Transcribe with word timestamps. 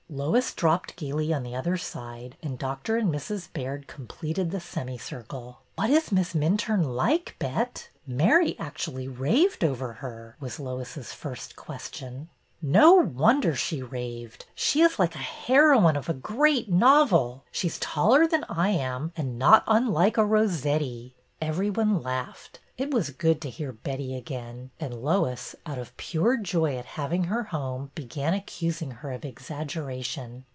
Lois 0.13 0.53
dropped 0.53 0.97
gayly 0.97 1.31
on 1.33 1.41
the 1.41 1.55
other 1.55 1.77
side 1.77 2.35
and 2.43 2.59
Dr. 2.59 2.97
and 2.97 3.09
Mrs. 3.09 3.47
Baird 3.53 3.87
completed 3.87 4.51
the 4.51 4.59
semicircle. 4.59 5.61
''What 5.77 5.89
is 5.89 6.11
Miss 6.11 6.33
Minturne 6.33 6.83
like, 6.95 7.37
Bet? 7.39 7.87
Mary 8.05 8.57
actually 8.59 9.07
raved 9.07 9.63
over 9.63 9.93
her," 10.03 10.35
was 10.41 10.59
Lois's 10.59 11.13
first 11.13 11.55
question." 11.55 12.27
No 12.61 12.95
wonder 12.95 13.55
she 13.55 13.81
raved! 13.81 14.45
She 14.53 14.81
is 14.81 14.99
like 14.99 15.15
a 15.15 15.29
heroine 15.47 15.95
of 15.95 16.09
a 16.09 16.13
great 16.13 16.69
novel. 16.69 17.45
She's 17.49 17.79
taller 17.79 18.27
than 18.27 18.43
I 18.49 18.71
am, 18.71 19.13
and 19.15 19.39
not 19.39 19.63
unlike 19.65 20.17
a 20.17 20.25
Rossetti." 20.25 21.15
MISS 21.15 21.15
MINTURNE 21.39 21.55
28 21.55 21.55
1 21.55 21.55
Every 21.55 21.69
one 21.71 22.03
laughed. 22.03 22.59
It 22.77 22.91
was 22.91 23.09
good 23.11 23.41
to 23.41 23.49
hear 23.49 23.71
Betty 23.71 24.15
again, 24.15 24.71
and 24.79 24.93
Lois, 25.03 25.55
out 25.67 25.77
of 25.79 25.95
pure 25.97 26.37
joy 26.37 26.77
at 26.77 26.85
having 26.85 27.25
her 27.25 27.45
home, 27.45 27.91
began 27.95 28.33
accusing 28.35 28.91
her 28.91 29.11
of 29.11 29.25
exaggeration. 29.25 30.45